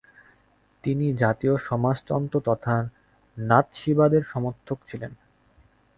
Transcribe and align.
তিনি 0.83 1.05
জাতীয় 1.13 1.55
সমাজতন্ত্র 1.59 2.35
তথা 2.45 2.75
নাৎসিবাদের 3.37 4.23
সমর্থক 4.23 4.77
ছিলেন। 4.85 5.11